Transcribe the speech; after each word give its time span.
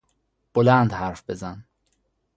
بلند 0.53 0.91
حرف 0.93 1.25
بزن 1.29 1.65